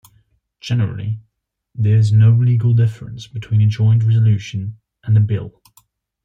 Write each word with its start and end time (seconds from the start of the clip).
Generally, 0.59 1.19
there 1.75 1.95
is 1.97 2.11
no 2.11 2.31
legal 2.31 2.73
difference 2.73 3.27
between 3.27 3.61
a 3.61 3.67
joint 3.67 4.03
resolution 4.03 4.79
and 5.03 5.15
a 5.15 5.19
bill. 5.19 5.61